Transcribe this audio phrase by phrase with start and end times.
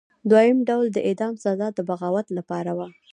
[0.29, 2.87] دویم ډول د اعدام سزا د بغاوت لپاره وه.